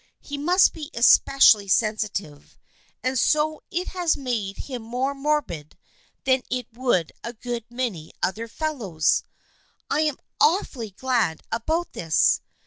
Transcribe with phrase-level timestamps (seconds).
[0.19, 2.57] He must be especially sen sitive,
[3.03, 5.77] and so it has made him more morbid
[6.23, 9.21] than it would a good many other fellows.
[9.91, 12.41] I am awfully glad about this.